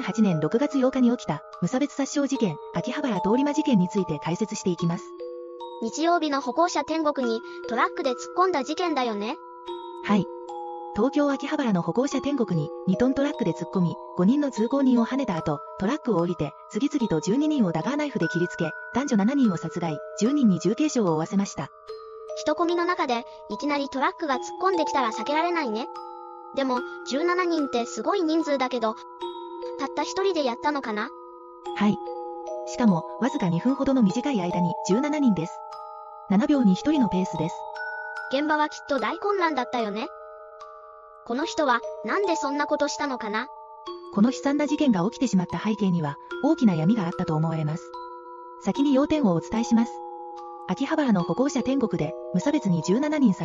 [0.00, 5.04] 2008年6月8日に起きた無差別殺傷事件、秋葉原通り魔事件について解説していきます。
[5.82, 9.36] 日曜日の歩行者天国にトラックで突っ込んだ事件だよね。
[10.04, 10.26] はい。
[10.94, 21.70] 東京秋葉原の歩行者天国に2トントラックで突っ込み、5人の通行人を跳ねた後、トラックを降りて、次々と12人をダガーナイフで切りつけ、男女7人を殺害、10人に重軽傷を負わせました。
[22.38, 25.86] 人混みの中で、いきなりトラックが突っ込んできたら避けられないね。
[26.54, 28.94] でも、17人ってすごい人数だけど、
[29.78, 31.08] たった一人でやったのかな？
[31.76, 31.96] はい。
[32.66, 35.52] しかも、わずか2分ほどの短い間に17人です。
[36.30, 37.54] 7秒に1人のペースです。
[38.32, 40.08] 現場はきっと大混乱だったよね？
[41.26, 43.48] この人は、なんでそんなことしたのかな？
[44.14, 47.84] この悲惨な事件が起きてしまった背景には、大きな闇があったと思われます。
[48.62, 49.92] 先に要点をお伝えします。
[50.68, 53.44] 秋葉原の歩行者天国で、無差別に17人殺